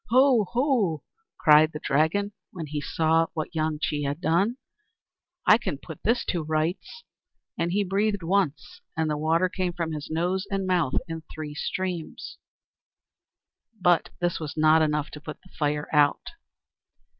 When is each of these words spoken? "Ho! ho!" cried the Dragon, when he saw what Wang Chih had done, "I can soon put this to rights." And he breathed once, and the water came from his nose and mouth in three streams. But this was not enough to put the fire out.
"Ho! 0.09 0.47
ho!" 0.53 1.03
cried 1.37 1.73
the 1.73 1.79
Dragon, 1.79 2.31
when 2.51 2.65
he 2.65 2.81
saw 2.81 3.27
what 3.35 3.49
Wang 3.53 3.77
Chih 3.79 4.01
had 4.01 4.19
done, 4.19 4.57
"I 5.45 5.59
can 5.59 5.75
soon 5.75 5.79
put 5.83 6.01
this 6.01 6.25
to 6.29 6.41
rights." 6.41 7.03
And 7.55 7.71
he 7.71 7.83
breathed 7.83 8.23
once, 8.23 8.81
and 8.97 9.11
the 9.11 9.15
water 9.15 9.47
came 9.47 9.73
from 9.73 9.91
his 9.91 10.09
nose 10.09 10.47
and 10.49 10.65
mouth 10.65 10.95
in 11.07 11.21
three 11.31 11.53
streams. 11.53 12.39
But 13.79 14.09
this 14.19 14.39
was 14.39 14.57
not 14.57 14.81
enough 14.81 15.11
to 15.11 15.21
put 15.21 15.39
the 15.43 15.49
fire 15.51 15.87
out. 15.93 16.31